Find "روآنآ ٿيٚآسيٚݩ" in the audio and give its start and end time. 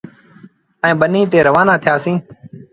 1.47-2.21